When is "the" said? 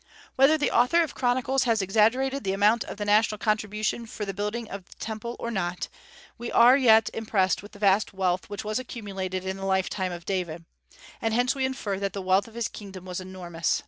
0.57-0.71, 1.13-1.19, 2.43-2.53, 2.97-3.05, 4.25-4.33, 4.89-4.95, 7.73-7.77, 9.57-9.63, 12.13-12.21